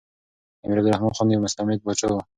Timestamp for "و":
2.13-2.17